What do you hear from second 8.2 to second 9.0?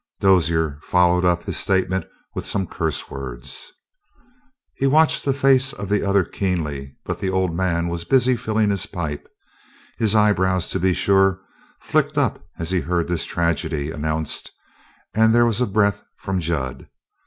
filling his